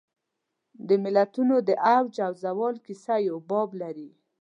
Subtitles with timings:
[0.87, 4.09] د ملتونو د عروج او زوال کیسه یو باب لري.